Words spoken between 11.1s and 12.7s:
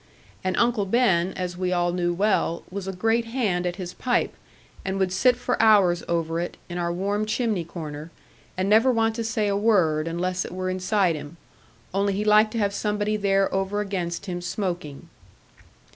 him; only he liked to